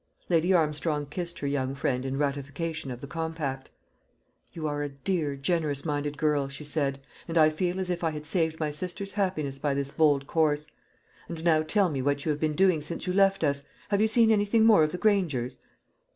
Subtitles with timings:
[0.29, 3.69] Lady Armstrong kissed her young friend in ratification of the compact.
[4.51, 8.09] "You are a dear generous minded girl," she said, "and I feel as if I
[8.09, 10.65] had saved my sister's happiness by this bold course.
[11.29, 13.61] And now tell me what you have been doing since you left us.
[13.89, 15.59] Have you seen anything more of the Grangers?"